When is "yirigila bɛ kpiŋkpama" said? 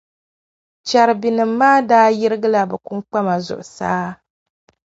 2.19-3.33